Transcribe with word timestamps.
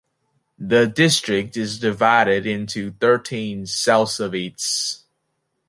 The 0.57 0.87
district 0.87 1.55
is 1.55 1.77
divided 1.77 2.47
into 2.47 2.93
thirteen 2.93 3.65
selsoviets. 3.65 5.03